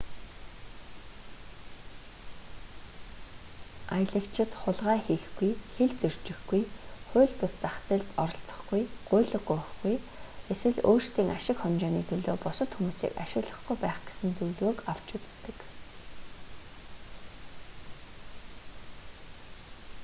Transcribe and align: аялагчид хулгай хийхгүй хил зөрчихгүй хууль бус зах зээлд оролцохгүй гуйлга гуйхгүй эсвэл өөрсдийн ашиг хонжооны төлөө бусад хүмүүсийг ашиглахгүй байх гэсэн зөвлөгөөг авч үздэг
аялагчид 3.97 4.51
хулгай 4.61 4.99
хийхгүй 5.07 5.49
хил 5.73 5.93
зөрчихгүй 6.01 6.61
хууль 7.09 7.33
бус 7.41 7.53
зах 7.63 7.77
зээлд 7.89 8.09
оролцохгүй 8.25 8.81
гуйлга 9.09 9.39
гуйхгүй 9.49 9.95
эсвэл 10.53 10.79
өөрсдийн 10.89 11.29
ашиг 11.37 11.57
хонжооны 11.61 12.01
төлөө 12.09 12.35
бусад 12.43 12.71
хүмүүсийг 12.73 13.13
ашиглахгүй 13.25 13.75
байх 13.83 13.99
гэсэн 14.07 14.31
зөвлөгөөг 14.37 14.79
авч 14.91 15.07
үздэг 15.17 15.57